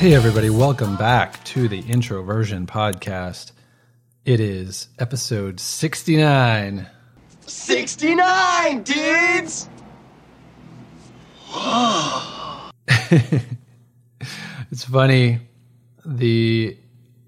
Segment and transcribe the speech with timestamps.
[0.00, 3.52] Hey, everybody, welcome back to the Introversion Podcast.
[4.24, 6.86] It is episode 69.
[7.46, 9.68] 69 dudes!
[14.70, 15.40] It's funny
[16.06, 16.78] the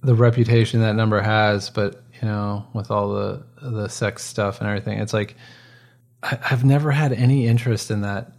[0.03, 4.67] the reputation that number has, but you know, with all the the sex stuff and
[4.67, 5.37] everything, it's like
[6.23, 8.33] I, I've never had any interest in that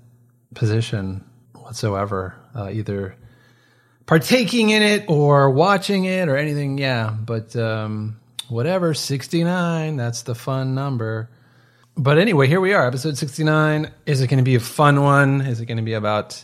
[0.55, 3.15] position whatsoever, uh, either
[4.05, 6.77] partaking in it or watching it or anything.
[6.77, 9.97] Yeah, but um, whatever, sixty nine.
[9.97, 11.29] That's the fun number.
[11.95, 13.91] But anyway, here we are, episode sixty nine.
[14.05, 15.41] Is it going to be a fun one?
[15.41, 16.43] Is it going to be about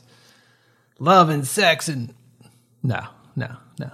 [1.00, 2.14] love and sex and
[2.84, 3.02] no,
[3.36, 3.92] no, no.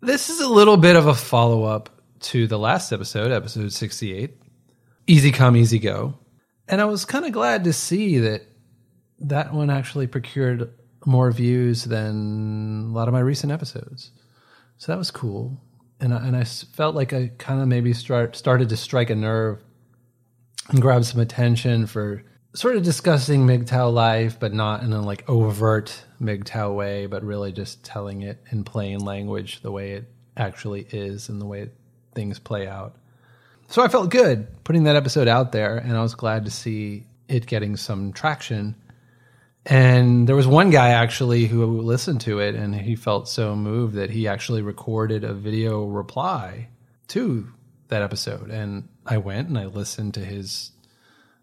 [0.00, 4.36] This is a little bit of a follow up to the last episode, episode 68.
[5.06, 6.18] Easy come, easy go.
[6.68, 8.42] And I was kind of glad to see that
[9.20, 10.72] that one actually procured
[11.06, 14.10] more views than a lot of my recent episodes.
[14.78, 15.60] So that was cool.
[16.00, 19.14] And I, and I felt like I kind of maybe start, started to strike a
[19.14, 19.62] nerve
[20.68, 22.24] and grab some attention for
[22.54, 27.52] sort of discussing MGTOW life, but not in a like overt MGTOW way, but really
[27.52, 31.70] just telling it in plain language the way it actually is and the way
[32.14, 32.96] things play out.
[33.68, 37.06] So I felt good putting that episode out there, and I was glad to see
[37.28, 38.76] it getting some traction.
[39.66, 43.94] And there was one guy actually who listened to it, and he felt so moved
[43.94, 46.68] that he actually recorded a video reply
[47.08, 47.48] to
[47.88, 48.50] that episode.
[48.50, 50.70] And I went and I listened to his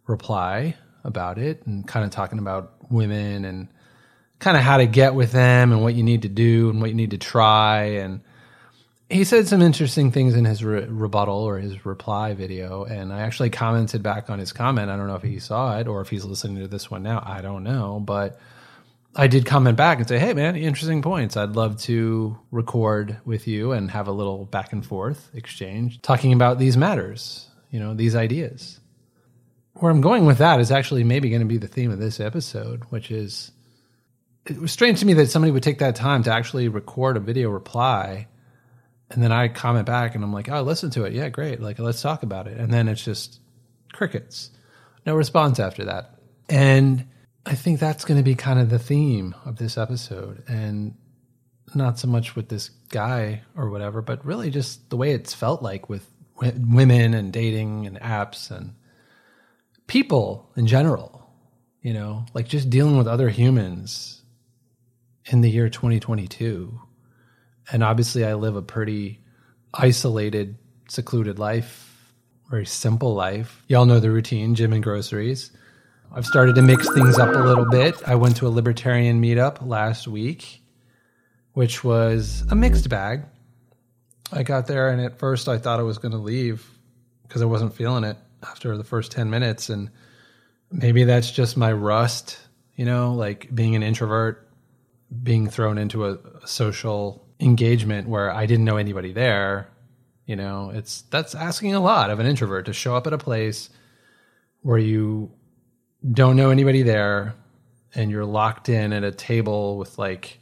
[0.06, 3.70] reply about it and kind of talking about women and
[4.40, 6.90] kind of how to get with them and what you need to do and what
[6.90, 8.22] you need to try and
[9.12, 13.22] he said some interesting things in his re- rebuttal or his reply video and i
[13.22, 14.90] actually commented back on his comment.
[14.90, 17.22] I don't know if he saw it or if he's listening to this one now.
[17.26, 18.40] I don't know but
[19.16, 21.38] i did comment back and say hey man interesting points.
[21.38, 26.34] I'd love to record with you and have a little back and forth exchange talking
[26.34, 28.80] about these matters you know these ideas.
[29.74, 32.20] Where I'm going with that is actually maybe going to be the theme of this
[32.20, 33.52] episode, which is
[34.46, 37.22] it was strange to me that somebody would take that time to actually record a
[37.22, 38.28] video reply.
[39.12, 41.14] And then I comment back and I'm like, oh, listen to it.
[41.14, 41.62] Yeah, great.
[41.62, 42.58] Like, let's talk about it.
[42.58, 43.40] And then it's just
[43.92, 44.52] crickets,
[45.06, 46.16] no response after that.
[46.50, 47.08] And
[47.46, 50.44] I think that's going to be kind of the theme of this episode.
[50.48, 50.96] And
[51.76, 55.62] not so much with this guy or whatever, but really just the way it's felt
[55.62, 56.08] like with
[56.42, 58.74] women and dating and apps and
[59.88, 61.30] people in general,
[61.82, 64.22] you know, like just dealing with other humans
[65.26, 66.80] in the year 2022.
[67.72, 69.20] And obviously, I live a pretty
[69.74, 70.58] isolated,
[70.88, 72.14] secluded life,
[72.50, 73.64] very simple life.
[73.68, 75.52] Y'all know the routine gym and groceries.
[76.14, 77.96] I've started to mix things up a little bit.
[78.06, 80.62] I went to a libertarian meetup last week,
[81.54, 83.24] which was a mixed bag.
[84.34, 86.70] I got there, and at first, I thought I was going to leave
[87.28, 89.90] because I wasn't feeling it after the first 10 minutes and
[90.72, 92.40] maybe that's just my rust
[92.76, 94.48] you know like being an introvert
[95.24, 99.68] being thrown into a, social engagement where i didn't know anybody there
[100.26, 103.18] you know it's that's asking a lot of an introvert to show up at a
[103.18, 103.70] place
[104.62, 105.32] where you
[106.12, 107.36] don't know anybody there
[107.94, 110.40] and you're locked in at a table with like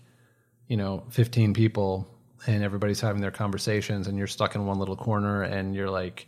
[0.67, 2.07] you know 15 people
[2.47, 6.27] and everybody's having their conversations and you're stuck in one little corner and you're like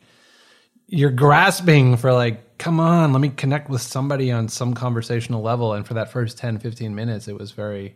[0.88, 5.74] you're grasping for like come on let me connect with somebody on some conversational level.
[5.74, 7.96] And for that first 10 15 minutes it was very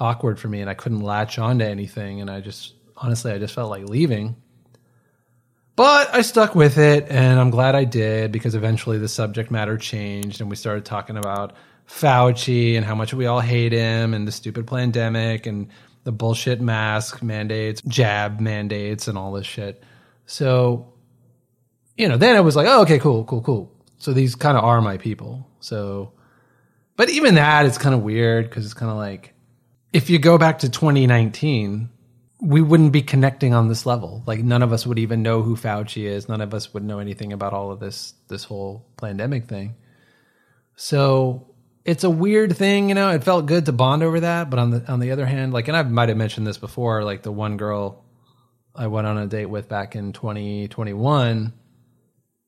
[0.00, 3.54] awkward for me and i couldn't latch onto anything and i just honestly i just
[3.54, 4.34] felt like leaving
[5.76, 9.76] but i stuck with it and i'm glad i did because eventually the subject matter
[9.76, 11.54] changed and we started talking about
[11.88, 15.68] fauci and how much we all hate him and the stupid pandemic and
[16.04, 19.82] the bullshit mask mandates jab mandates and all this shit
[20.26, 20.92] so
[22.00, 23.70] you know, then it was like, oh, okay, cool, cool, cool.
[23.98, 25.46] So these kind of are my people.
[25.60, 26.12] So,
[26.96, 29.34] but even that is kind of weird because it's kind of like,
[29.92, 31.90] if you go back to 2019,
[32.42, 34.22] we wouldn't be connecting on this level.
[34.26, 36.28] Like none of us would even know who Fauci is.
[36.28, 39.74] None of us would know anything about all of this, this whole pandemic thing.
[40.76, 41.54] So
[41.84, 44.48] it's a weird thing, you know, it felt good to bond over that.
[44.48, 47.04] But on the, on the other hand, like, and I might have mentioned this before,
[47.04, 48.04] like the one girl
[48.74, 51.52] I went on a date with back in 2021,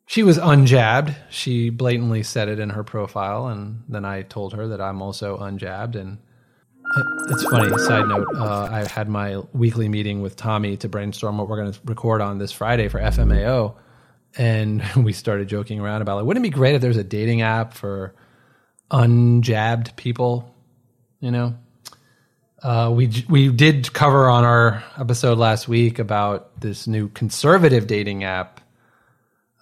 [0.07, 1.15] she was unjabbed.
[1.31, 5.39] She blatantly said it in her profile, and then I told her that I'm also
[5.39, 5.97] unjabbed.
[5.97, 6.19] And
[7.29, 7.77] it's funny.
[7.79, 11.73] Side note: uh, I had my weekly meeting with Tommy to brainstorm what we're going
[11.73, 13.75] to record on this Friday for FMAO,
[14.37, 17.43] and we started joking around about like, wouldn't it be great if there's a dating
[17.43, 18.15] app for
[18.91, 20.55] unjabbed people?
[21.21, 21.55] You know,
[22.63, 28.25] Uh, we we did cover on our episode last week about this new conservative dating
[28.25, 28.61] app,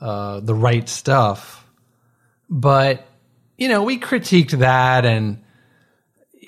[0.00, 1.64] uh, the right stuff.
[2.48, 3.06] But
[3.56, 5.42] you know, we critiqued that, and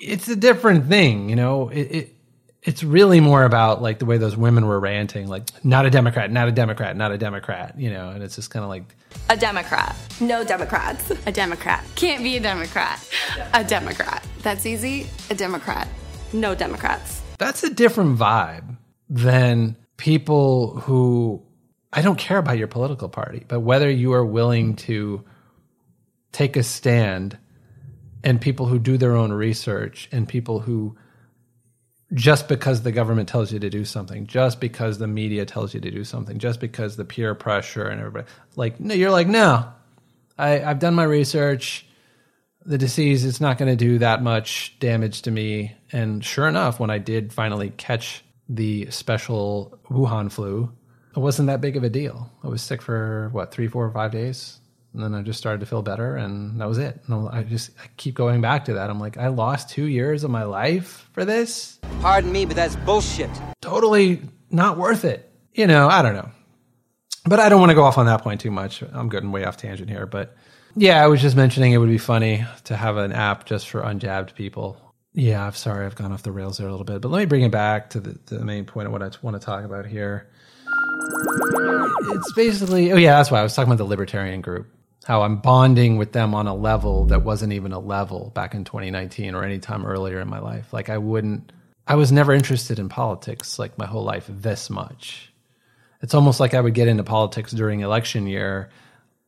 [0.03, 1.29] it's a different thing.
[1.29, 2.15] You know, it, it
[2.61, 6.31] it's really more about like the way those women were ranting, like not a Democrat,
[6.31, 7.77] not a Democrat, not a Democrat.
[7.77, 8.83] You know, and it's just kind of like
[9.29, 9.95] A Democrat.
[10.21, 11.11] No Democrats.
[11.25, 11.83] A Democrat.
[11.95, 12.99] Can't be a Democrat.
[13.53, 14.25] A Democrat.
[14.41, 15.07] That's easy.
[15.29, 15.87] A Democrat.
[16.31, 17.21] No Democrats.
[17.37, 18.77] that's a different vibe
[19.09, 21.41] than people who
[21.91, 25.23] I don't care about your political party, but whether you are willing to
[26.31, 27.37] take a stand
[28.23, 30.97] and people who do their own research and people who
[32.13, 35.79] just because the government tells you to do something, just because the media tells you
[35.79, 39.67] to do something, just because the peer pressure and everybody like no, you're like, no,
[40.37, 41.85] I, I've done my research
[42.65, 45.75] the disease is not going to do that much damage to me.
[45.91, 50.71] And sure enough, when I did finally catch the special Wuhan flu,
[51.15, 52.31] it wasn't that big of a deal.
[52.43, 54.59] I was sick for what three, four, five days,
[54.93, 57.01] and then I just started to feel better, and that was it.
[57.07, 58.89] And I just I keep going back to that.
[58.89, 61.79] I'm like, I lost two years of my life for this.
[62.01, 63.29] Pardon me, but that's bullshit.
[63.61, 65.31] Totally not worth it.
[65.53, 66.29] You know, I don't know.
[67.25, 68.81] But I don't want to go off on that point too much.
[68.81, 70.35] I'm getting way off tangent here, but
[70.75, 73.81] yeah, I was just mentioning it would be funny to have an app just for
[73.81, 74.77] unjabbed people.
[75.13, 77.25] Yeah, I'm sorry, I've gone off the rails there a little bit, but let me
[77.25, 79.63] bring it back to the, to the main point of what I want to talk
[79.63, 80.27] about here.
[82.09, 84.67] It's basically, oh yeah, that's why I was talking about the libertarian group.
[85.05, 88.63] How I'm bonding with them on a level that wasn't even a level back in
[88.63, 90.71] 2019 or any time earlier in my life.
[90.71, 91.51] Like I wouldn't,
[91.85, 95.33] I was never interested in politics like my whole life this much.
[96.01, 98.69] It's almost like I would get into politics during election year,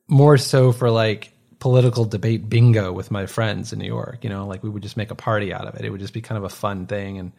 [0.07, 4.19] more so for like political debate bingo with my friends in New York.
[4.23, 5.85] You know, like we would just make a party out of it.
[5.85, 7.17] It would just be kind of a fun thing.
[7.17, 7.31] And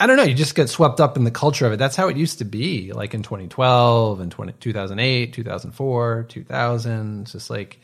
[0.00, 1.78] I don't know, you just get swept up in the culture of it.
[1.78, 7.22] That's how it used to be, like in 2012 and 20, 2008, 2004, 2000.
[7.22, 7.80] It's just like,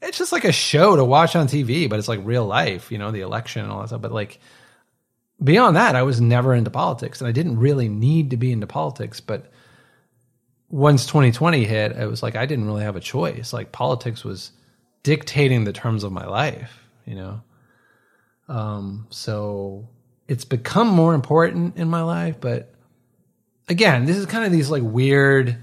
[0.00, 2.98] it's just like a show to watch on TV, but it's like real life, you
[2.98, 4.00] know, the election and all that stuff.
[4.00, 4.40] But like,
[5.42, 8.66] beyond that, I was never into politics and I didn't really need to be into
[8.66, 9.20] politics.
[9.20, 9.52] But
[10.70, 13.52] once 2020 hit, it was like I didn't really have a choice.
[13.52, 14.50] Like politics was
[15.02, 17.42] dictating the terms of my life, you know?
[18.48, 19.88] Um, so
[20.32, 22.40] it's become more important in my life.
[22.40, 22.72] But
[23.68, 25.58] again, this is kind of these like weird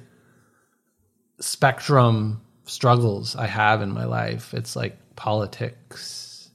[1.39, 4.53] spectrum struggles I have in my life.
[4.53, 6.51] It's like politics.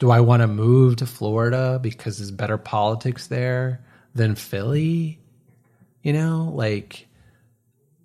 [0.00, 3.82] Do I want to move to Florida because there's better politics there
[4.14, 5.18] than Philly?
[6.02, 7.08] You know, like,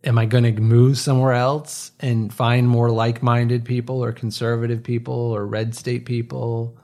[0.05, 4.81] am I going to move somewhere else and find more like minded people or conservative
[4.81, 6.77] people or red state people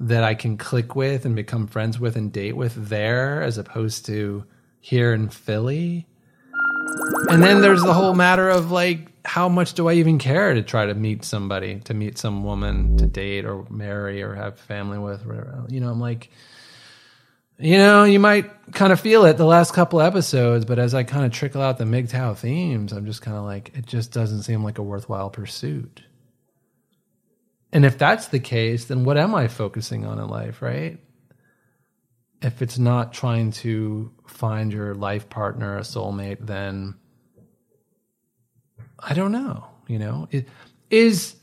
[0.00, 4.06] that I can click with and become friends with and date with there as opposed
[4.06, 4.44] to
[4.80, 6.06] here in Philly?
[7.28, 10.62] And then there's the whole matter of like, how much do I even care to
[10.62, 14.98] try to meet somebody, to meet some woman to date or marry or have family
[14.98, 15.24] with?
[15.68, 16.30] You know, I'm like,
[17.58, 21.04] you know, you might kind of feel it the last couple episodes, but as I
[21.04, 24.42] kind of trickle out the MGTOW themes, I'm just kind of like, it just doesn't
[24.42, 26.02] seem like a worthwhile pursuit.
[27.74, 30.98] And if that's the case, then what am I focusing on in life, right?
[32.40, 36.94] If it's not trying to find your life partner, a soulmate, then
[38.96, 39.66] I don't know.
[39.88, 40.48] You know, it
[40.88, 41.34] is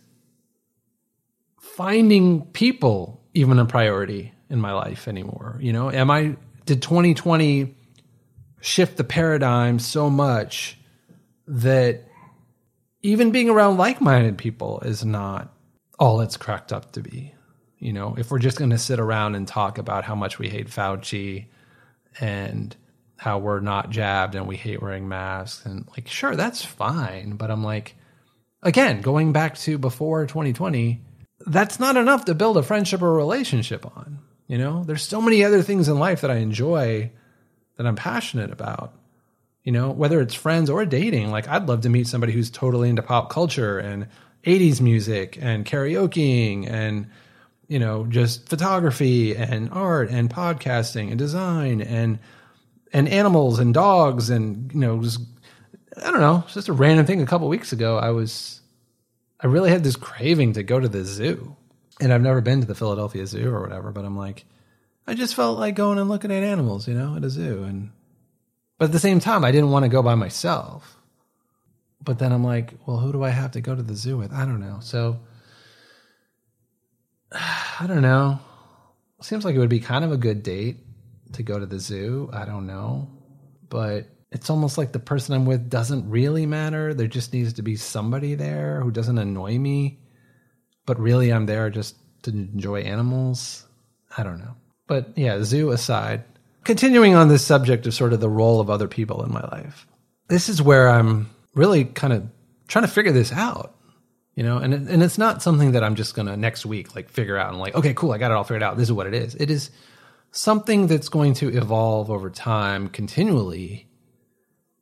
[1.59, 5.57] finding people even a priority in my life anymore.
[5.59, 7.75] You know, am I did 2020
[8.61, 10.77] shift the paradigm so much
[11.47, 12.07] that
[13.01, 15.53] even being around like-minded people is not
[16.01, 17.31] all it's cracked up to be.
[17.77, 20.49] You know, if we're just going to sit around and talk about how much we
[20.49, 21.45] hate Fauci
[22.19, 22.75] and
[23.17, 27.51] how we're not jabbed and we hate wearing masks and like sure that's fine, but
[27.51, 27.95] I'm like
[28.63, 31.01] again, going back to before 2020,
[31.45, 34.19] that's not enough to build a friendship or relationship on.
[34.47, 37.11] You know, there's so many other things in life that I enjoy
[37.77, 38.93] that I'm passionate about.
[39.63, 42.89] You know, whether it's friends or dating, like I'd love to meet somebody who's totally
[42.89, 44.07] into pop culture and
[44.43, 47.07] 80s music and karaokeing and
[47.67, 52.19] you know, just photography and art and podcasting and design and
[52.91, 55.21] and animals and dogs and you know, just
[55.97, 58.61] I don't know, just a random thing a couple weeks ago I was
[59.41, 61.55] I really had this craving to go to the zoo.
[61.99, 64.45] And I've never been to the Philadelphia Zoo or whatever, but I'm like,
[65.05, 67.63] I just felt like going and looking at animals, you know, at a zoo.
[67.63, 67.91] And,
[68.77, 70.97] but at the same time, I didn't want to go by myself.
[72.03, 74.33] But then I'm like, well, who do I have to go to the zoo with?
[74.33, 74.79] I don't know.
[74.81, 75.19] So,
[77.31, 78.39] I don't know.
[79.21, 80.77] seems like it would be kind of a good date
[81.33, 82.29] to go to the zoo.
[82.33, 83.09] I don't know.
[83.69, 86.93] But it's almost like the person I'm with doesn't really matter.
[86.93, 89.99] There just needs to be somebody there who doesn't annoy me.
[90.85, 93.65] But really, I'm there just to enjoy animals.
[94.17, 94.55] I don't know.
[94.87, 96.23] But yeah, zoo aside,
[96.63, 99.87] continuing on this subject of sort of the role of other people in my life,
[100.27, 102.27] this is where I'm really kind of
[102.67, 103.75] trying to figure this out.
[104.35, 107.37] You know, and and it's not something that I'm just gonna next week like figure
[107.37, 108.77] out and like, okay, cool, I got it all figured out.
[108.77, 109.35] This is what it is.
[109.35, 109.71] It is
[110.31, 113.87] something that's going to evolve over time continually.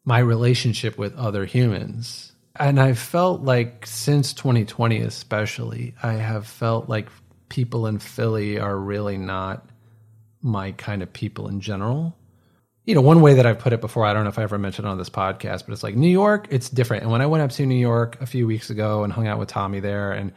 [0.06, 6.90] My relationship with other humans, and I felt like since 2020, especially, I have felt
[6.90, 7.10] like
[7.50, 9.68] people in Philly are really not
[10.42, 12.18] my kind of people in general.
[12.89, 14.58] You know, one way that I've put it before, I don't know if I ever
[14.58, 17.03] mentioned on this podcast, but it's like New York, it's different.
[17.03, 19.38] And when I went up to New York a few weeks ago and hung out
[19.38, 20.34] with Tommy there, and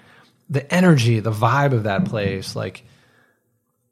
[0.50, 2.84] the energy, the vibe of that place, like,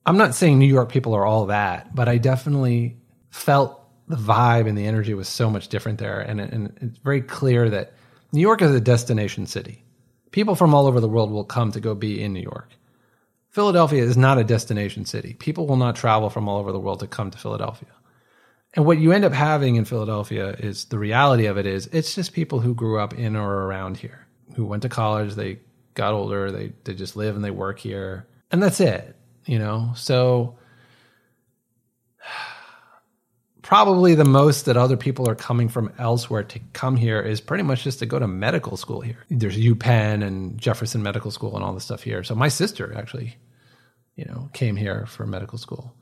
[0.04, 2.98] I'm not saying New York people are all that, but I definitely
[3.30, 6.20] felt the vibe and the energy was so much different there.
[6.20, 7.94] And, and it's very clear that
[8.30, 9.86] New York is a destination city.
[10.32, 12.68] People from all over the world will come to go be in New York.
[13.48, 15.32] Philadelphia is not a destination city.
[15.32, 17.88] People will not travel from all over the world to come to Philadelphia.
[18.74, 22.14] And what you end up having in Philadelphia is the reality of it is it's
[22.14, 25.58] just people who grew up in or around here, who went to college, they
[25.94, 28.28] got older, they, they just live and they work here.
[28.52, 29.92] And that's it, you know?
[29.96, 30.56] So
[33.62, 37.64] probably the most that other people are coming from elsewhere to come here is pretty
[37.64, 39.24] much just to go to medical school here.
[39.30, 42.22] There's UPenn and Jefferson Medical School and all the stuff here.
[42.22, 43.36] So my sister actually,
[44.14, 45.92] you know, came here for medical school.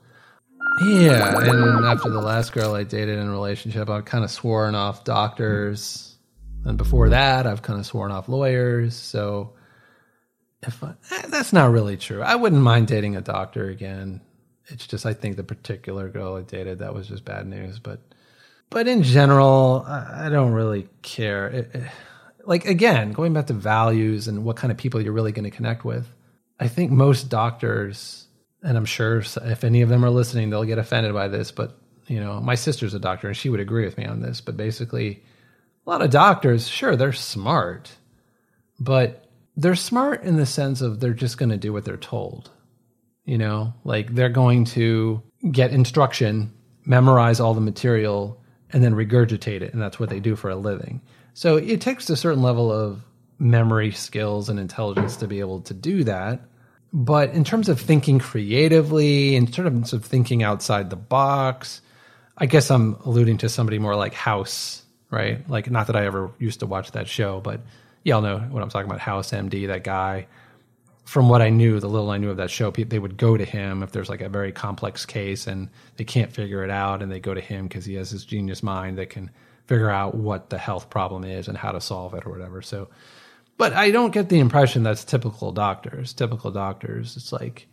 [0.81, 4.75] Yeah, and after the last girl I dated in a relationship, I've kind of sworn
[4.75, 6.15] off doctors,
[6.63, 8.95] and before that, I've kind of sworn off lawyers.
[8.95, 9.53] So,
[10.61, 14.21] if I, eh, that's not really true, I wouldn't mind dating a doctor again.
[14.67, 17.99] It's just I think the particular girl I dated that was just bad news, but
[18.69, 21.47] but in general, I, don't really care.
[21.47, 21.83] It, it,
[22.45, 25.55] like again, going back to values and what kind of people you're really going to
[25.55, 26.07] connect with,
[26.59, 28.27] I think most doctors
[28.63, 31.51] and I'm sure if any of them are listening, they'll get offended by this.
[31.51, 34.41] But you know, my sister's a doctor, and she would agree with me on this.
[34.41, 35.23] But basically,
[35.85, 37.91] a lot of doctors, sure, they're smart,
[38.79, 39.25] but
[39.55, 42.49] they're smart in the sense of they're just going to do what they're told.
[43.25, 46.51] You know, like they're going to get instruction,
[46.85, 50.55] memorize all the material, and then regurgitate it, and that's what they do for a
[50.55, 51.01] living.
[51.33, 53.01] So it takes a certain level of
[53.37, 56.41] memory skills and intelligence to be able to do that
[56.91, 61.81] but in terms of thinking creatively, in terms of thinking outside the box,
[62.37, 65.47] I guess I'm alluding to somebody more like House, right?
[65.49, 67.61] Like, not that I ever used to watch that show, but
[68.03, 69.01] y'all know what I'm talking about.
[69.01, 70.27] House MD, that guy.
[71.03, 73.43] From what I knew, the little I knew of that show, they would go to
[73.43, 77.11] him if there's like a very complex case and they can't figure it out, and
[77.11, 79.31] they go to him because he has his genius mind that can
[79.65, 82.61] figure out what the health problem is and how to solve it or whatever.
[82.61, 82.89] So,
[83.59, 86.13] but I don't get the impression that's typical doctors.
[86.13, 87.67] Typical doctors, it's like,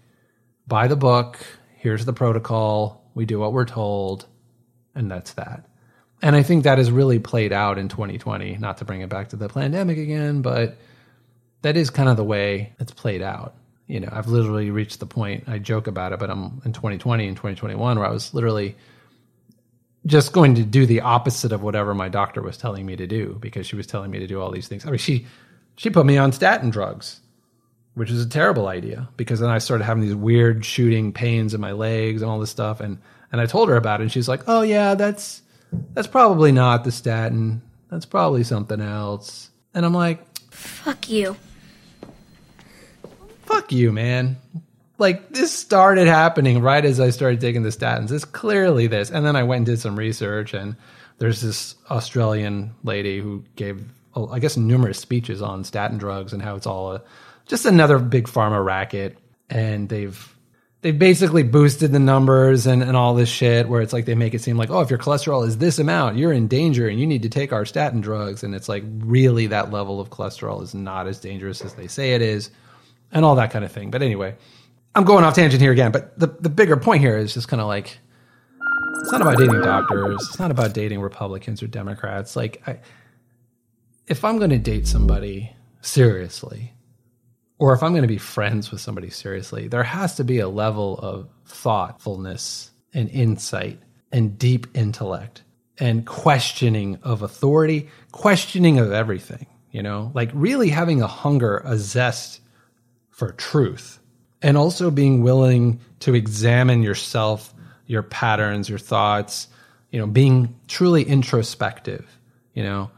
[0.67, 1.39] by the book,
[1.77, 4.27] here's the protocol, we do what we're told,
[4.97, 5.65] and that's that.
[6.23, 9.29] And I think that has really played out in 2020, not to bring it back
[9.29, 10.77] to the pandemic again, but
[11.63, 13.55] that is kind of the way it's played out.
[13.87, 17.29] You know, I've literally reached the point, I joke about it, but I'm in 2020
[17.29, 18.75] and 2021 where I was literally
[20.05, 23.37] just going to do the opposite of whatever my doctor was telling me to do
[23.41, 24.85] because she was telling me to do all these things.
[24.85, 25.27] I mean, she
[25.77, 27.21] she put me on statin drugs,
[27.95, 31.61] which is a terrible idea because then I started having these weird shooting pains in
[31.61, 32.81] my legs and all this stuff.
[32.81, 32.99] And,
[33.31, 35.43] and I told her about it and she's like, oh yeah, that's,
[35.93, 37.63] that's probably not the statin.
[37.91, 39.51] That's probably something else.
[39.75, 41.37] And I'm like, fuck you.
[43.45, 44.39] Fuck you, man.
[44.99, 48.11] Like this started happening right as I started taking the statins.
[48.11, 49.11] It's clearly this.
[49.11, 50.75] And then I went and did some research and
[51.19, 53.85] there's this Australian lady who gave
[54.17, 57.03] Oh, I guess, numerous speeches on statin drugs and how it's all a,
[57.47, 59.19] just another big pharma racket.
[59.51, 60.37] And they've
[60.81, 64.35] they've basically boosted the numbers and, and all this shit where it's like they make
[64.35, 67.07] it seem like, oh, if your cholesterol is this amount, you're in danger and you
[67.07, 68.43] need to take our statin drugs.
[68.43, 72.15] And it's like really that level of cholesterol is not as dangerous as they say
[72.15, 72.51] it is,
[73.13, 73.91] and all that kind of thing.
[73.91, 74.37] But anyway,
[74.95, 75.93] I'm going off tangent here again.
[75.93, 77.99] But the, the bigger point here is just kind of like
[79.01, 82.35] it's not about dating doctors, it's not about dating Republicans or Democrats.
[82.35, 82.79] Like I
[84.07, 86.73] if I'm going to date somebody seriously,
[87.59, 90.49] or if I'm going to be friends with somebody seriously, there has to be a
[90.49, 93.81] level of thoughtfulness and insight
[94.13, 95.43] and deep intellect
[95.79, 101.77] and questioning of authority, questioning of everything, you know, like really having a hunger, a
[101.77, 102.41] zest
[103.11, 103.99] for truth
[104.43, 107.55] and also being willing to examine yourself,
[107.87, 109.49] your patterns, your thoughts,
[109.91, 112.07] you know, being truly introspective,
[112.55, 112.91] you know.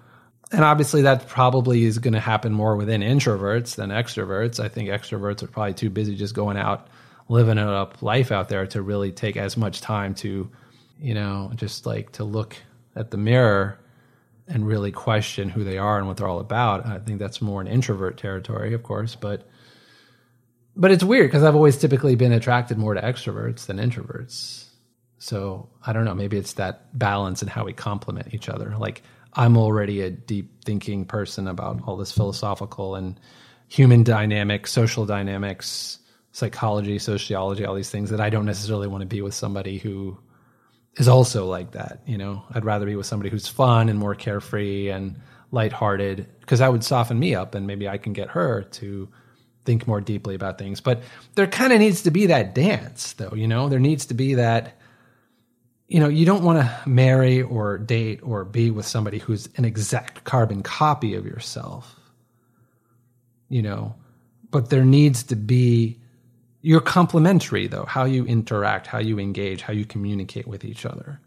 [0.51, 4.59] And obviously that probably is going to happen more within introverts than extroverts.
[4.59, 6.89] I think extroverts are probably too busy just going out
[7.29, 10.51] living it up life out there to really take as much time to,
[10.99, 12.57] you know, just like to look
[12.97, 13.79] at the mirror
[14.49, 16.87] and really question who they are and what they're all about.
[16.87, 19.47] I think that's more an introvert territory, of course, but
[20.75, 24.67] but it's weird because I've always typically been attracted more to extroverts than introverts.
[25.19, 26.15] So I don't know.
[26.15, 28.75] Maybe it's that balance and how we complement each other.
[28.79, 29.03] Like
[29.35, 33.19] I'm already a deep thinking person about all this philosophical and
[33.69, 35.99] human dynamics, social dynamics,
[36.33, 40.19] psychology, sociology, all these things that I don't necessarily want to be with somebody who
[40.97, 42.01] is also like that.
[42.07, 45.21] You know, I'd rather be with somebody who's fun and more carefree and
[45.51, 49.09] lighthearted because that would soften me up and maybe I can get her to
[49.65, 50.81] think more deeply about things.
[50.81, 51.03] But
[51.35, 53.35] there kind of needs to be that dance, though.
[53.35, 54.78] You know, there needs to be that.
[55.89, 59.65] You know, you don't want to marry or date or be with somebody who's an
[59.65, 61.97] exact carbon copy of yourself.
[63.49, 63.95] You know,
[64.51, 65.99] but there needs to be
[66.61, 71.21] you're complementary though how you interact how you engage how you communicate with each other.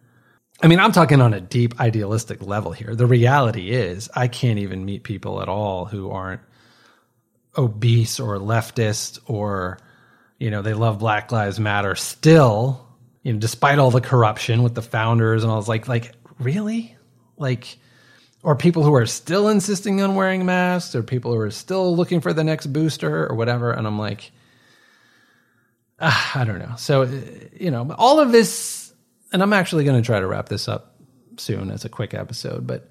[0.62, 2.96] I mean i'm talking on a deep idealistic level here.
[2.96, 6.42] The reality is i can't even meet people at all who aren't
[7.58, 9.80] obese or leftist or
[10.38, 11.96] you know they love black lives matter.
[11.96, 12.86] Still
[13.24, 16.96] you know despite all the corruption with the founders and all this like like really
[17.38, 17.78] like
[18.44, 22.22] or people who are still insisting on wearing masks or people who are still looking
[22.22, 24.32] for the next booster or whatever and i'm like
[26.02, 26.74] uh, I don't know.
[26.78, 27.04] So,
[27.54, 28.92] you know, all of this,
[29.32, 30.96] and I'm actually going to try to wrap this up
[31.38, 32.66] soon as a quick episode.
[32.66, 32.90] But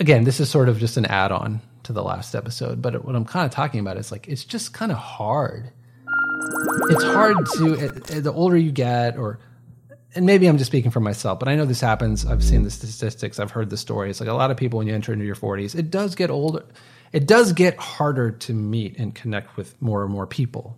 [0.00, 2.80] again, this is sort of just an add on to the last episode.
[2.80, 5.70] But what I'm kind of talking about is like, it's just kind of hard.
[6.90, 9.38] It's hard to, the older you get, or,
[10.14, 12.24] and maybe I'm just speaking for myself, but I know this happens.
[12.24, 14.20] I've seen the statistics, I've heard the stories.
[14.20, 16.64] Like a lot of people, when you enter into your 40s, it does get older.
[17.12, 20.76] It does get harder to meet and connect with more and more people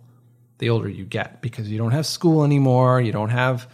[0.61, 3.01] the older you get because you don't have school anymore.
[3.01, 3.67] You don't have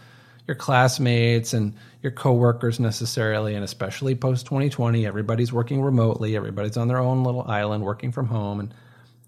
[0.46, 6.34] your classmates and your coworkers necessarily, and especially post 2020, everybody's working remotely.
[6.34, 8.58] Everybody's on their own little island working from home.
[8.58, 8.74] And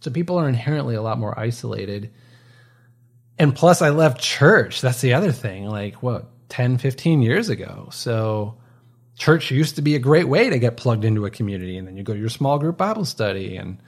[0.00, 2.10] so people are inherently a lot more isolated.
[3.40, 4.80] And plus, I left church.
[4.80, 5.64] That's the other thing.
[5.64, 7.88] Like, what, 10, 15 years ago.
[7.90, 8.56] So
[9.16, 11.78] church used to be a great way to get plugged into a community.
[11.78, 13.78] And then you go to your small group Bible study and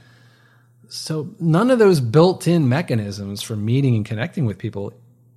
[0.89, 4.93] so none of those built-in mechanisms for meeting and connecting with people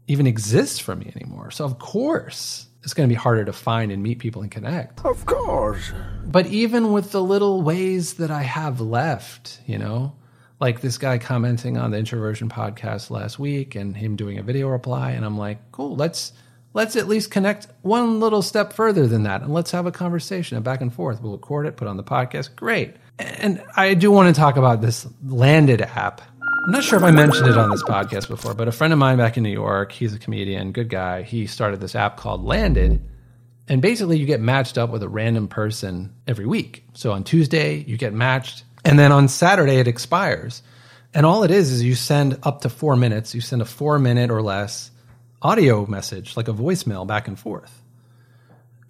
[0.06, 1.50] even exist for me anymore.
[1.50, 5.06] So of course, it's going to be harder to find and meet people and connect.
[5.06, 5.94] Of course.
[6.26, 10.14] But even with the little ways that I have left, you know,
[10.60, 14.68] like this guy commenting on the introversion podcast last week and him doing a video
[14.70, 16.34] reply and I'm like, "Cool, let's
[16.74, 20.58] let's at least connect one little step further than that and let's have a conversation
[20.58, 21.22] and back and forth.
[21.22, 22.56] We'll record it, put on the podcast.
[22.56, 22.96] Great.
[23.18, 26.22] And I do want to talk about this Landed app.
[26.66, 28.98] I'm not sure if I mentioned it on this podcast before, but a friend of
[28.98, 31.22] mine back in New York, he's a comedian, good guy.
[31.22, 33.02] He started this app called Landed.
[33.68, 36.84] And basically, you get matched up with a random person every week.
[36.94, 38.64] So on Tuesday, you get matched.
[38.86, 40.62] And then on Saturday, it expires.
[41.14, 43.98] And all it is is you send up to four minutes, you send a four
[43.98, 44.92] minute or less
[45.42, 47.82] audio message, like a voicemail back and forth.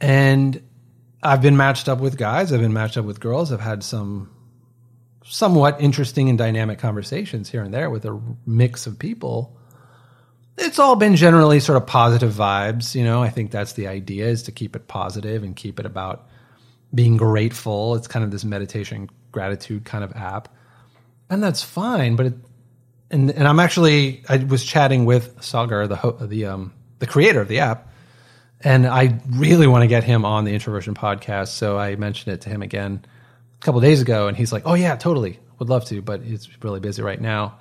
[0.01, 0.61] And
[1.23, 2.51] I've been matched up with guys.
[2.51, 3.51] I've been matched up with girls.
[3.51, 4.31] I've had some
[5.23, 9.57] somewhat interesting and dynamic conversations here and there with a mix of people.
[10.57, 12.95] It's all been generally sort of positive vibes.
[12.95, 15.85] You know, I think that's the idea is to keep it positive and keep it
[15.85, 16.27] about
[16.93, 17.95] being grateful.
[17.95, 20.47] It's kind of this meditation gratitude kind of app.
[21.29, 22.33] And that's fine, but it,
[23.11, 27.47] and and I'm actually I was chatting with Sagar, the the um the creator of
[27.47, 27.91] the app,
[28.61, 31.49] and I really want to get him on the Introversion podcast.
[31.49, 33.05] So I mentioned it to him again
[33.59, 36.47] a couple days ago, and he's like, "Oh yeah, totally, would love to, but he's
[36.63, 37.59] really busy right now."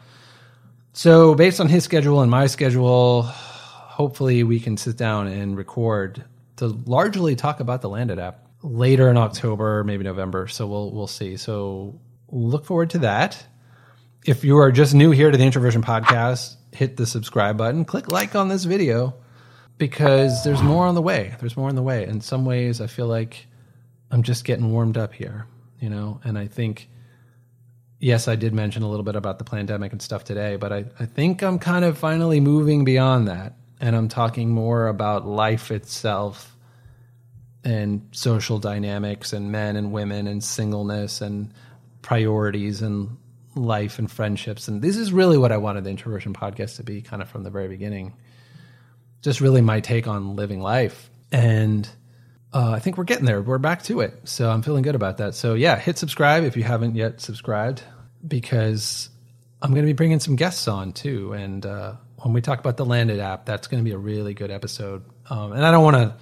[0.93, 6.25] So based on his schedule and my schedule, hopefully we can sit down and record
[6.57, 10.49] to largely talk about the Landed app later in October, maybe November.
[10.49, 11.37] So we'll we'll see.
[11.37, 13.47] So look forward to that.
[14.27, 18.11] If you are just new here to the Introversion podcast, hit the subscribe button, click
[18.11, 19.15] like on this video
[19.77, 21.35] because there's more on the way.
[21.41, 22.05] There's more on the way.
[22.05, 23.47] In some ways, I feel like
[24.11, 25.47] I'm just getting warmed up here,
[25.79, 26.89] you know, and I think,
[27.99, 30.87] yes, I did mention a little bit about the pandemic and stuff today, but I,
[30.99, 33.57] I think I'm kind of finally moving beyond that.
[33.79, 36.54] And I'm talking more about life itself
[37.65, 41.53] and social dynamics and men and women and singleness and
[42.03, 43.17] priorities and
[43.55, 44.69] life and friendships.
[44.69, 47.43] And this is really what I wanted the introversion podcast to be kind of from
[47.43, 48.15] the very beginning.
[49.23, 51.11] Just really my take on living life.
[51.33, 51.89] And
[52.53, 53.41] uh, I think we're getting there.
[53.41, 54.21] We're back to it.
[54.25, 55.35] So I'm feeling good about that.
[55.35, 57.83] So yeah, hit subscribe if you haven't yet subscribed
[58.27, 59.09] because
[59.63, 61.33] I'm going to be bringing some guests on too.
[61.33, 64.35] And uh, when we talk about the Landed app, that's going to be a really
[64.35, 65.05] good episode.
[65.31, 66.15] Um, and I don't want to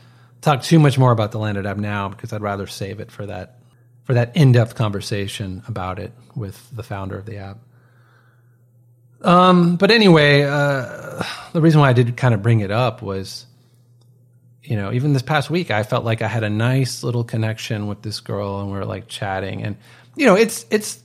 [0.42, 3.24] talk too much more about the Landed app now because I'd rather save it for
[3.26, 3.58] that
[4.04, 7.58] for that in-depth conversation about it with the founder of the app.
[9.22, 13.46] Um, but anyway, uh, the reason why I did kind of bring it up was,
[14.64, 17.86] you know, even this past week, I felt like I had a nice little connection
[17.86, 19.76] with this girl, and we are like chatting, and
[20.16, 21.00] you know, it's it's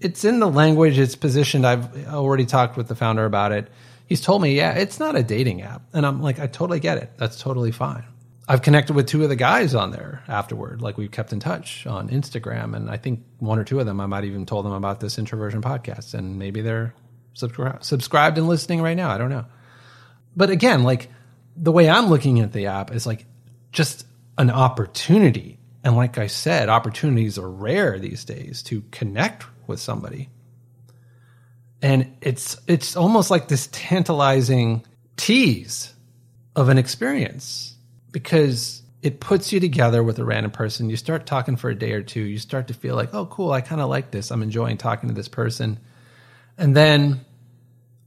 [0.00, 1.66] it's in the language, it's positioned.
[1.66, 3.68] I've already talked with the founder about it.
[4.06, 6.98] He's told me, yeah, it's not a dating app, and I'm like, I totally get
[6.98, 7.12] it.
[7.16, 8.04] That's totally fine.
[8.52, 10.82] I've connected with two of the guys on there afterward.
[10.82, 13.98] Like we've kept in touch on Instagram, and I think one or two of them
[13.98, 16.92] I might even told them about this introversion podcast, and maybe they're
[17.34, 19.08] subscri- subscribed and listening right now.
[19.08, 19.46] I don't know.
[20.36, 21.08] But again, like
[21.56, 23.24] the way I'm looking at the app is like
[23.70, 25.58] just an opportunity.
[25.82, 30.28] And like I said, opportunities are rare these days to connect with somebody.
[31.80, 34.84] And it's it's almost like this tantalizing
[35.16, 35.94] tease
[36.54, 37.72] of an experience
[38.12, 40.88] because it puts you together with a random person.
[40.88, 42.20] You start talking for a day or two.
[42.20, 44.30] You start to feel like, oh, cool, I kind of like this.
[44.30, 45.80] I'm enjoying talking to this person.
[46.56, 47.24] And then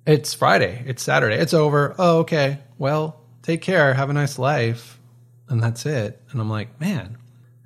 [0.06, 1.96] it's Friday, it's Saturday, it's over.
[1.98, 2.60] Oh, okay.
[2.78, 5.00] Well, take care, have a nice life.
[5.50, 6.22] And that's it.
[6.32, 7.18] And I'm like, man.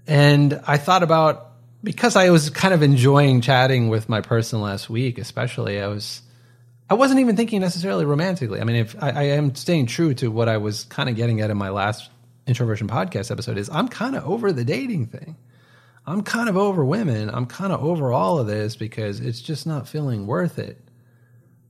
[0.07, 1.51] And I thought about
[1.83, 6.23] because I was kind of enjoying chatting with my person last week, especially, I was
[6.89, 8.59] I wasn't even thinking necessarily romantically.
[8.59, 11.39] I mean, if I, I am staying true to what I was kind of getting
[11.41, 12.09] at in my last
[12.49, 15.37] introversion podcast episode, is I'm kind of over the dating thing.
[16.05, 17.29] I'm kind of over women.
[17.29, 20.83] I'm kind of over all of this because it's just not feeling worth it.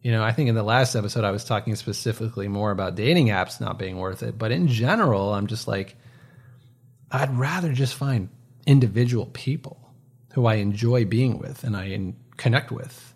[0.02, 3.28] You know, I think in the last episode I was talking specifically more about dating
[3.28, 5.98] apps not being worth it, but in general, I'm just like,
[7.12, 8.30] I'd rather just find
[8.66, 9.92] individual people
[10.34, 13.14] who I enjoy being with and I connect with,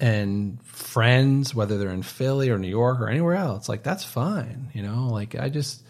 [0.00, 3.68] and friends, whether they're in Philly or New York or anywhere else.
[3.68, 5.08] Like that's fine, you know.
[5.08, 5.81] Like I just,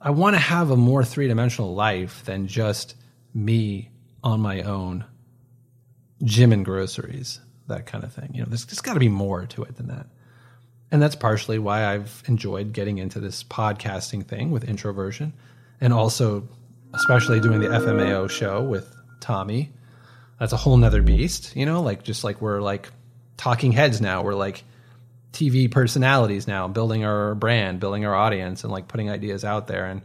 [0.00, 2.94] I want to have a more three dimensional life than just
[3.34, 3.90] me
[4.22, 5.04] on my own,
[6.22, 8.30] gym and groceries, that kind of thing.
[8.32, 10.06] You know, there's, there's got to be more to it than that.
[10.90, 15.34] And that's partially why I've enjoyed getting into this podcasting thing with introversion
[15.80, 16.48] and also
[16.94, 19.70] especially doing the FMAO show with Tommy.
[20.40, 22.88] That's a whole nother beast, you know, like just like we're like
[23.36, 24.22] talking heads now.
[24.22, 24.64] We're like
[25.32, 29.86] TV personalities now, building our brand, building our audience, and like putting ideas out there.
[29.86, 30.02] And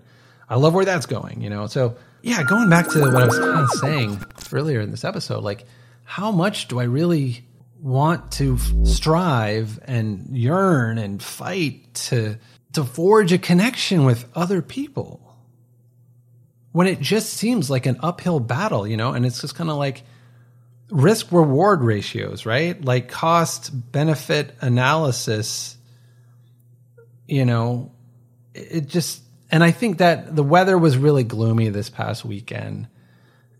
[0.50, 1.68] I love where that's going, you know.
[1.68, 5.44] So yeah, going back to what I was kind of saying earlier in this episode,
[5.44, 5.66] like
[6.04, 7.46] how much do I really
[7.80, 12.38] want to strive and yearn and fight to
[12.74, 15.36] to forge a connection with other people
[16.72, 19.78] when it just seems like an uphill battle, you know, and it's just kind of
[19.78, 20.04] like
[20.94, 22.84] risk reward ratios, right?
[22.84, 25.76] Like cost benefit analysis,
[27.28, 27.92] you know,
[28.54, 32.88] it just, and I think that the weather was really gloomy this past weekend.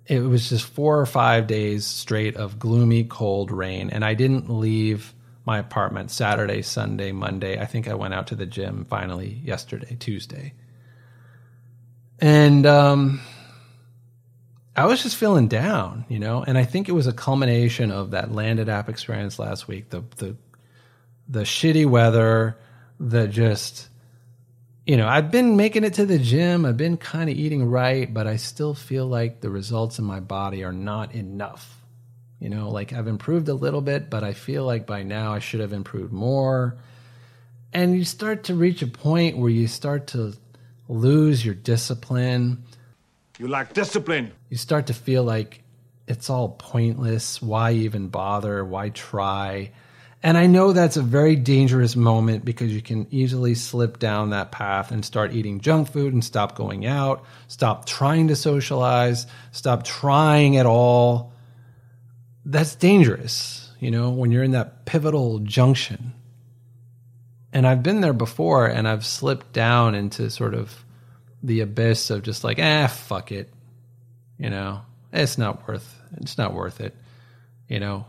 [0.06, 3.90] It was just four or five days straight of gloomy, cold rain.
[3.90, 5.14] And I didn't leave
[5.46, 7.60] my apartment Saturday, Sunday, Monday.
[7.60, 10.54] I think I went out to the gym finally yesterday, Tuesday
[12.24, 13.22] and um,
[14.76, 16.44] I was just feeling down, you know.
[16.44, 19.90] And I think it was a culmination of that landed app experience last week.
[19.90, 20.36] The the
[21.28, 22.58] the shitty weather,
[23.00, 23.90] the just
[24.86, 26.66] you know, I've been making it to the gym.
[26.66, 30.20] I've been kind of eating right, but I still feel like the results in my
[30.20, 31.80] body are not enough.
[32.40, 35.40] You know, like I've improved a little bit, but I feel like by now I
[35.40, 36.78] should have improved more.
[37.72, 40.34] And you start to reach a point where you start to
[40.90, 42.64] lose your discipline.
[43.40, 44.34] You lack discipline.
[44.54, 45.64] You start to feel like
[46.08, 47.42] it's all pointless.
[47.42, 48.64] Why even bother?
[48.64, 49.72] Why try?
[50.22, 54.52] And I know that's a very dangerous moment because you can easily slip down that
[54.52, 59.86] path and start eating junk food and stop going out, stop trying to socialize, stop
[59.86, 61.34] trying at all.
[62.46, 66.14] That's dangerous, you know, when you're in that pivotal junction
[67.52, 70.86] and I've been there before and I've slipped down into sort of
[71.42, 73.52] the abyss of just like, ah, fuck it.
[74.38, 76.96] You know, it's not worth it's not worth it.
[77.68, 78.06] You know?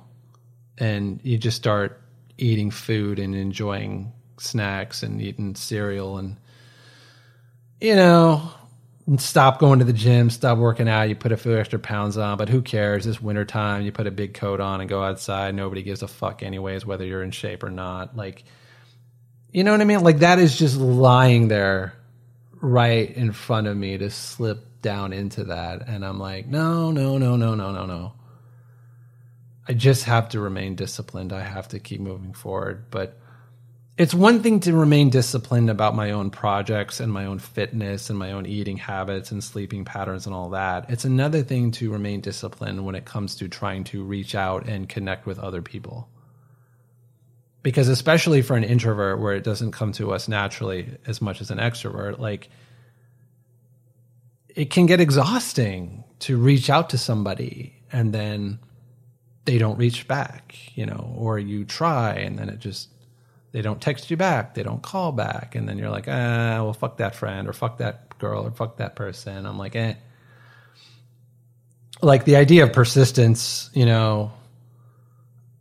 [0.78, 2.00] And you just start
[2.36, 6.36] eating food and enjoying snacks and eating cereal and
[7.80, 8.50] you know,
[9.18, 12.38] stop going to the gym, stop working out, you put a few extra pounds on,
[12.38, 13.06] but who cares?
[13.06, 15.54] It's wintertime, you put a big coat on and go outside.
[15.54, 18.16] Nobody gives a fuck anyways whether you're in shape or not.
[18.16, 18.44] Like
[19.54, 20.02] you know what I mean?
[20.02, 21.94] Like that is just lying there
[22.60, 27.18] right in front of me to slip down into that and I'm like, "No, no,
[27.18, 28.12] no, no, no, no, no."
[29.66, 31.32] I just have to remain disciplined.
[31.32, 33.18] I have to keep moving forward, but
[33.96, 38.18] it's one thing to remain disciplined about my own projects and my own fitness and
[38.18, 40.90] my own eating habits and sleeping patterns and all that.
[40.90, 44.88] It's another thing to remain disciplined when it comes to trying to reach out and
[44.88, 46.08] connect with other people.
[47.62, 51.50] Because especially for an introvert where it doesn't come to us naturally as much as
[51.50, 52.50] an extrovert, like
[54.54, 58.58] it can get exhausting to reach out to somebody and then
[59.44, 62.88] they don't reach back, you know, or you try and then it just
[63.52, 66.72] they don't text you back, they don't call back, and then you're like, ah, well,
[66.72, 69.46] fuck that friend or fuck that girl or fuck that person.
[69.46, 69.94] I'm like, eh.
[72.02, 74.32] Like the idea of persistence, you know,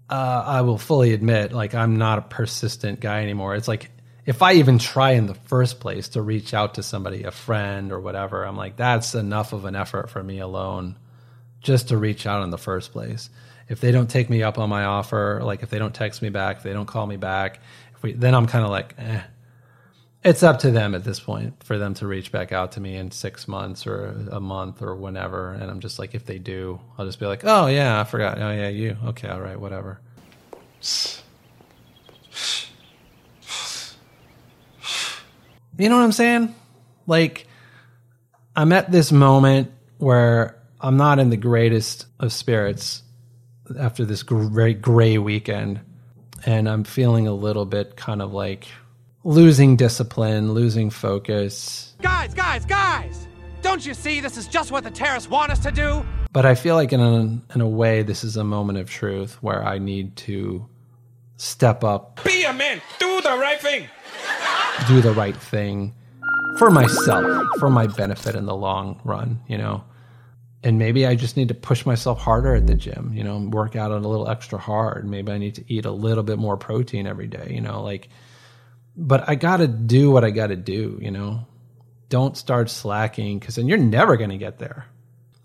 [0.09, 3.53] uh, I will fully admit, like I'm not a persistent guy anymore.
[3.55, 3.91] It's like
[4.25, 7.91] if I even try in the first place to reach out to somebody, a friend
[7.91, 10.97] or whatever, I'm like, that's enough of an effort for me alone
[11.59, 13.29] just to reach out in the first place.
[13.67, 16.29] If they don't take me up on my offer, like if they don't text me
[16.29, 17.59] back, if they don't call me back,
[17.95, 19.21] if we, then I'm kind of like, eh.
[20.23, 22.95] It's up to them at this point for them to reach back out to me
[22.95, 25.51] in six months or a month or whenever.
[25.51, 28.39] And I'm just like, if they do, I'll just be like, oh, yeah, I forgot.
[28.39, 28.95] Oh, yeah, you.
[29.07, 29.99] Okay, all right, whatever.
[35.77, 36.55] You know what I'm saying?
[37.07, 37.47] Like,
[38.55, 43.01] I'm at this moment where I'm not in the greatest of spirits
[43.79, 45.79] after this very gray weekend
[46.45, 48.67] and I'm feeling a little bit kind of like
[49.23, 51.95] losing discipline, losing focus.
[52.01, 53.27] Guys, guys, guys!
[53.61, 56.05] Don't you see this is just what the terrorists want us to do?
[56.33, 59.41] But I feel like in a, in a way, this is a moment of truth
[59.41, 60.67] where I need to
[61.37, 63.87] step up, Be a man, do the right thing!
[64.87, 65.93] Do the right thing
[66.57, 69.83] for myself, for my benefit in the long run, you know?
[70.63, 73.75] and maybe I just need to push myself harder at the gym, you know, work
[73.75, 75.07] out a little extra hard.
[75.07, 78.07] Maybe I need to eat a little bit more protein every day, you know, like,
[78.95, 81.45] but I got to do what I got to do, you know.
[82.07, 84.85] Don't start slacking because then you're never going to get there.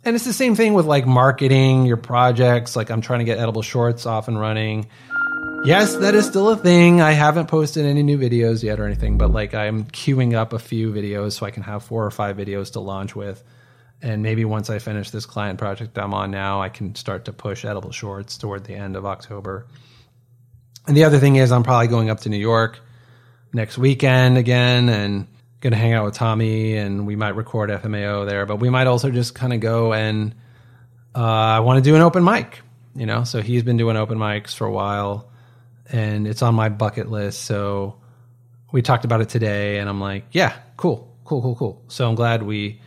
[0.04, 2.76] And it's the same thing with like marketing your projects.
[2.76, 4.86] Like, I'm trying to get edible shorts off and running.
[5.64, 7.00] Yes, that is still a thing.
[7.00, 10.58] I haven't posted any new videos yet or anything, but like, I'm queuing up a
[10.58, 13.42] few videos so I can have four or five videos to launch with
[14.00, 17.32] and maybe once I finish this client project I'm on now, I can start to
[17.32, 19.66] push edible shorts toward the end of October.
[20.86, 22.78] And the other thing is, I'm probably going up to New York
[23.52, 25.26] next weekend again and
[25.60, 28.86] going to hang out with Tommy, and we might record FMAO there, but we might
[28.86, 30.34] also just kind of go and
[31.16, 32.60] uh, I want to do an open mic,
[32.94, 33.24] you know.
[33.24, 35.28] So he's been doing open mics for a while,
[35.90, 37.42] and it's on my bucket list.
[37.42, 38.00] So
[38.72, 41.84] we talked about it today, and I'm like, yeah, cool, cool, cool, cool.
[41.88, 42.80] So I'm glad we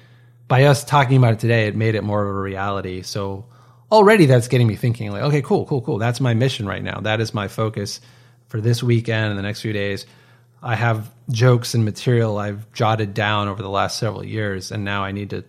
[0.51, 3.03] by us talking about it today, it made it more of a reality.
[3.03, 3.45] So
[3.89, 5.97] already that's getting me thinking like, okay, cool, cool, cool.
[5.97, 6.99] That's my mission right now.
[6.99, 8.01] That is my focus
[8.47, 10.05] for this weekend and the next few days.
[10.61, 15.05] I have jokes and material I've jotted down over the last several years, and now
[15.05, 15.45] I need to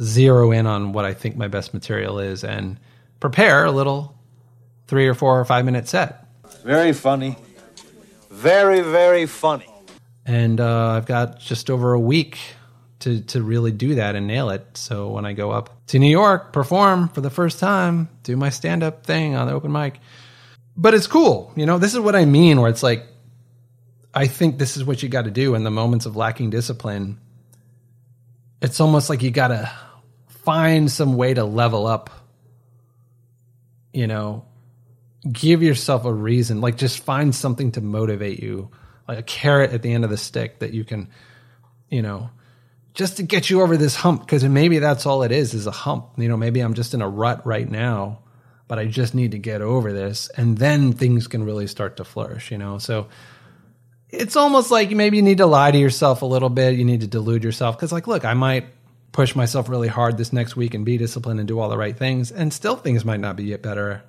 [0.00, 2.78] zero in on what I think my best material is and
[3.18, 4.16] prepare a little
[4.86, 6.27] three or four or five minute set.
[6.64, 7.36] Very funny.
[8.30, 9.66] Very, very funny.
[10.26, 12.38] And uh, I've got just over a week
[13.00, 14.76] to to really do that and nail it.
[14.76, 18.50] So when I go up to New York, perform for the first time, do my
[18.50, 20.00] stand up thing on the open mic.
[20.76, 21.78] But it's cool, you know.
[21.78, 23.06] This is what I mean, where it's like,
[24.14, 27.18] I think this is what you got to do in the moments of lacking discipline.
[28.60, 29.70] It's almost like you got to
[30.28, 32.10] find some way to level up.
[33.92, 34.44] You know,
[35.30, 38.70] give yourself a reason, like just find something to motivate you,
[39.06, 41.08] like a carrot at the end of the stick that you can,
[41.88, 42.30] you know,
[42.98, 45.70] just to get you over this hump because maybe that's all it is is a
[45.70, 46.10] hump.
[46.16, 48.18] You know maybe i'm just in a rut right now
[48.66, 52.04] but i just need to get over this and then things can really start to
[52.04, 52.78] flourish you know?
[52.78, 53.08] So
[54.10, 57.02] it's almost like maybe you need to lie to yourself a little bit you need
[57.02, 58.66] to delude yourself because like look i might
[59.12, 61.96] push myself really hard this next week and be disciplined and do all the right
[61.96, 64.02] things and still things might not be yet better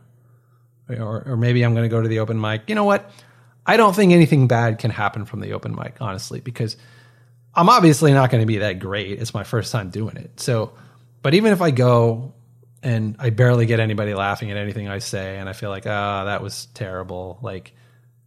[0.90, 3.12] or, or maybe i'm going to go to the open mic you know what
[3.66, 6.78] i don't think anything bad can happen from the open mic honestly because
[7.54, 9.20] I'm obviously not going to be that great.
[9.20, 10.40] It's my first time doing it.
[10.40, 10.74] So,
[11.22, 12.34] but even if I go
[12.84, 16.22] and I barely get anybody laughing at anything I say and I feel like, ah,
[16.22, 17.74] oh, that was terrible, like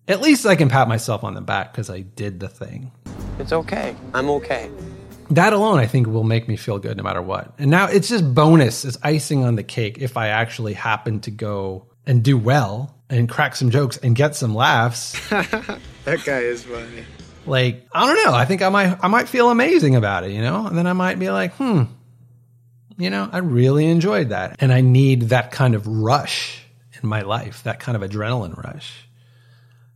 [0.09, 2.92] at least I can pat myself on the back because I did the thing.
[3.38, 3.96] It's okay.
[4.12, 4.70] I'm okay.
[5.31, 7.55] that alone, I think, will make me feel good no matter what.
[7.59, 11.31] And now it's just bonus, it's icing on the cake if I actually happen to
[11.31, 15.12] go and do well and crack some jokes and get some laughs.
[15.30, 17.04] That guy is funny.
[17.46, 18.34] like I don't know.
[18.34, 20.92] I think I might I might feel amazing about it, you know, and then I
[20.94, 21.82] might be like, hmm,
[22.98, 26.62] you know, I really enjoyed that, and I need that kind of rush
[27.02, 29.08] in my life, that kind of adrenaline rush,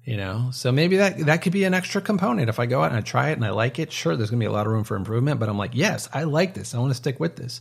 [0.05, 0.51] you know.
[0.53, 3.01] So maybe that that could be an extra component if I go out and I
[3.01, 3.93] try it and I like it.
[3.93, 6.25] Sure, there's gonna be a lot of room for improvement, but I'm like, yes, I
[6.25, 6.75] like this.
[6.75, 7.61] I want to stick with this.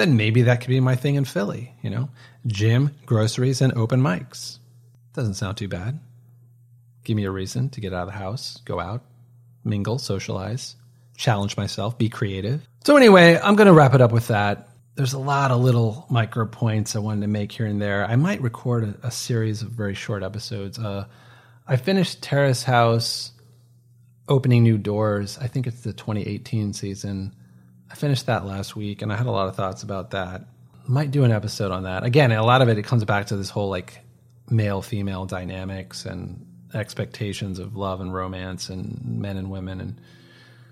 [0.00, 2.08] Then maybe that could be my thing in Philly, you know,
[2.46, 4.58] gym, groceries, and open mics.
[5.12, 6.00] Doesn't sound too bad
[7.04, 9.02] give me a reason to get out of the house, go out,
[9.64, 10.76] mingle, socialize,
[11.16, 12.66] challenge myself, be creative.
[12.84, 14.68] So, anyway, I'm going to wrap it up with that.
[14.94, 18.04] There's a lot of little micro points I wanted to make here and there.
[18.04, 20.78] I might record a, a series of very short episodes.
[20.78, 21.06] Uh,
[21.66, 23.32] I finished Terrace House
[24.28, 25.38] opening new doors.
[25.40, 27.34] I think it's the 2018 season.
[27.90, 30.42] I finished that last week and I had a lot of thoughts about that.
[30.86, 32.04] Might do an episode on that.
[32.04, 33.98] Again, a lot of it it comes back to this whole like
[34.48, 40.00] male female dynamics and expectations of love and romance and men and women and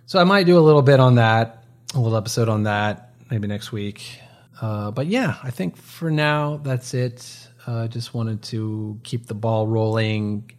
[0.07, 3.47] so I might do a little bit on that, a little episode on that maybe
[3.47, 4.19] next week.
[4.59, 7.49] Uh, but yeah, I think for now that's it.
[7.67, 10.51] Uh, just wanted to keep the ball rolling,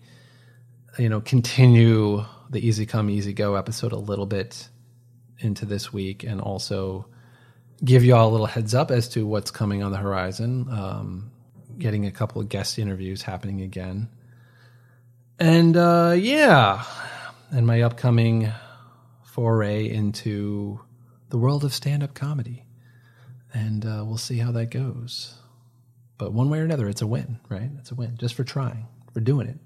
[0.99, 4.69] you know, continue the easy come easy go episode a little bit
[5.39, 7.07] into this week, and also
[7.83, 10.67] give you all a little heads up as to what's coming on the horizon.
[10.69, 11.31] Um,
[11.77, 14.09] getting a couple of guest interviews happening again.
[15.39, 16.83] And uh, yeah,
[17.51, 18.51] and my upcoming
[19.23, 20.81] foray into
[21.29, 22.65] the world of stand up comedy.
[23.53, 25.35] And uh, we'll see how that goes.
[26.17, 27.69] But one way or another, it's a win, right?
[27.79, 29.57] It's a win just for trying, for doing it,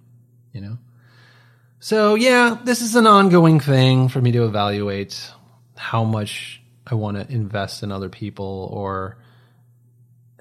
[0.53, 0.77] you know?
[1.79, 5.31] So yeah, this is an ongoing thing for me to evaluate
[5.75, 9.17] how much I want to invest in other people or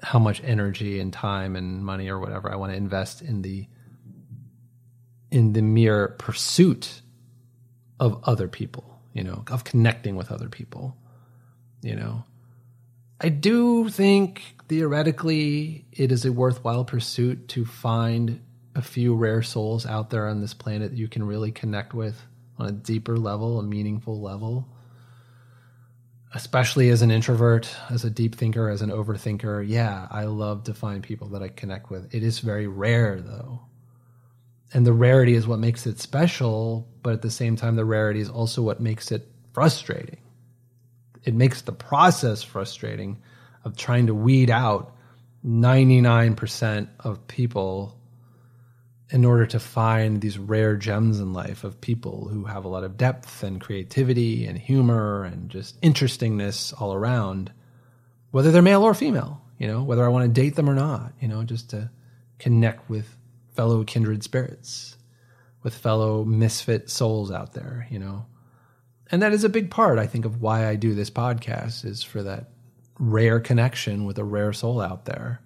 [0.01, 3.67] how much energy and time and money or whatever I want to invest in the
[5.31, 7.01] in the mere pursuit
[7.99, 10.95] of other people, you know, of connecting with other people,
[11.81, 12.23] you know.
[13.19, 18.41] I do think theoretically it is a worthwhile pursuit to find
[18.75, 22.21] a few rare souls out there on this planet that you can really connect with
[22.57, 24.67] on a deeper level, a meaningful level.
[26.35, 30.73] Especially as an introvert, as a deep thinker, as an overthinker, yeah, I love to
[30.73, 32.13] find people that I connect with.
[32.13, 33.61] It is very rare though
[34.73, 38.19] and the rarity is what makes it special but at the same time the rarity
[38.19, 40.17] is also what makes it frustrating
[41.23, 43.21] it makes the process frustrating
[43.63, 44.95] of trying to weed out
[45.45, 47.97] 99% of people
[49.13, 52.83] in order to find these rare gems in life of people who have a lot
[52.83, 57.51] of depth and creativity and humor and just interestingness all around
[58.31, 61.13] whether they're male or female you know whether i want to date them or not
[61.21, 61.89] you know just to
[62.39, 63.15] connect with
[63.55, 64.97] fellow kindred spirits,
[65.61, 68.25] with fellow misfit souls out there, you know.
[69.11, 72.03] And that is a big part, I think, of why I do this podcast is
[72.03, 72.49] for that
[72.99, 75.41] rare connection with a rare soul out there,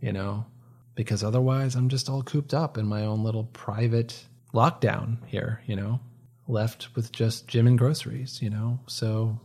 [0.00, 0.46] you know,
[0.94, 5.76] because otherwise I'm just all cooped up in my own little private lockdown here, you
[5.76, 6.00] know,
[6.46, 8.80] left with just gym and groceries, you know.
[8.86, 9.38] So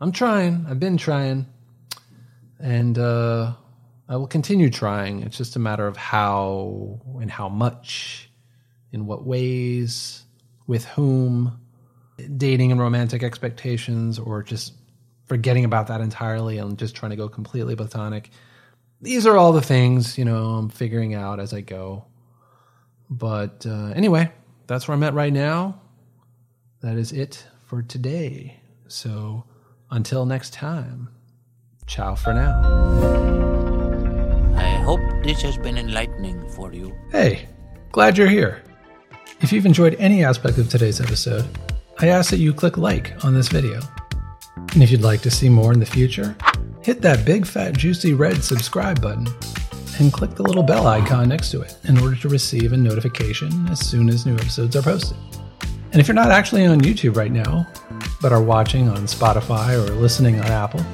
[0.00, 0.66] I'm trying.
[0.68, 1.46] I've been trying.
[2.58, 3.54] And uh
[4.08, 5.22] I will continue trying.
[5.22, 8.30] It's just a matter of how and how much,
[8.90, 10.24] in what ways,
[10.66, 11.58] with whom,
[12.36, 14.74] dating and romantic expectations, or just
[15.24, 18.30] forgetting about that entirely and just trying to go completely platonic.
[19.02, 22.04] These are all the things, you know, I'm figuring out as I go.
[23.10, 24.30] But uh, anyway,
[24.68, 25.80] that's where I'm at right now.
[26.82, 28.60] That is it for today.
[28.86, 29.42] So
[29.90, 31.08] until next time,
[31.88, 32.60] ciao for now.
[34.56, 36.94] I hope this has been enlightening for you.
[37.10, 37.48] Hey,
[37.90, 38.62] glad you're here.
[39.40, 41.44] If you've enjoyed any aspect of today's episode,
[41.98, 43.80] I ask that you click like on this video.
[44.74, 46.36] And if you'd like to see more in the future,
[46.82, 49.26] hit that big fat juicy red subscribe button
[49.98, 53.68] and click the little bell icon next to it in order to receive a notification
[53.68, 55.16] as soon as new episodes are posted.
[55.92, 57.66] And if you're not actually on YouTube right now,
[58.20, 60.84] but are watching on Spotify or listening on Apple,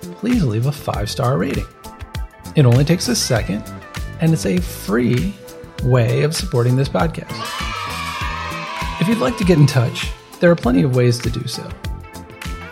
[0.00, 1.66] please leave a five star rating.
[2.56, 3.62] It only takes a second,
[4.20, 5.34] and it's a free
[5.84, 7.30] way of supporting this podcast.
[9.00, 11.68] If you'd like to get in touch, there are plenty of ways to do so.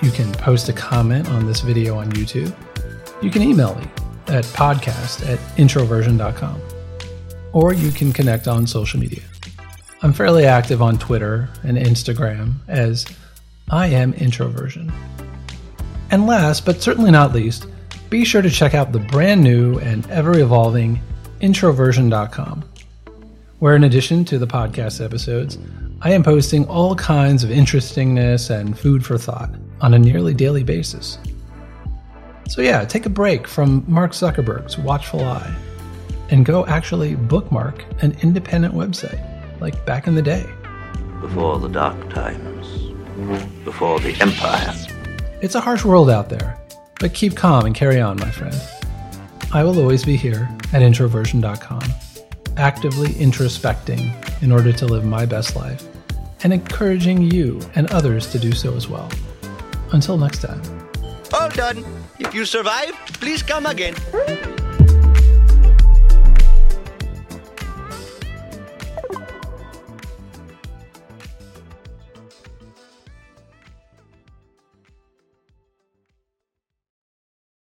[0.04, 2.54] You can post a comment on this video on YouTube.
[3.22, 3.84] You can email me
[4.26, 6.60] at podcast at introversion.com.
[7.54, 9.22] Or you can connect on social media.
[10.02, 13.06] I'm fairly active on Twitter and Instagram as
[13.70, 14.92] I am Introversion.
[16.10, 17.66] And last, but certainly not least,
[18.10, 21.00] be sure to check out the brand new and ever evolving
[21.40, 22.62] introversion.com,
[23.58, 25.56] where in addition to the podcast episodes,
[26.04, 29.48] I am posting all kinds of interestingness and food for thought
[29.80, 31.16] on a nearly daily basis.
[32.46, 35.56] So, yeah, take a break from Mark Zuckerberg's watchful eye
[36.28, 39.18] and go actually bookmark an independent website
[39.62, 40.44] like back in the day.
[41.22, 42.92] Before the dark times,
[43.64, 44.74] before the empire.
[45.40, 46.60] It's a harsh world out there,
[47.00, 48.60] but keep calm and carry on, my friend.
[49.54, 51.82] I will always be here at introversion.com,
[52.58, 55.88] actively introspecting in order to live my best life
[56.44, 59.10] and encouraging you and others to do so as well.
[59.92, 60.62] Until next time.
[61.32, 61.84] All done.
[62.20, 63.94] If you survive, please come again.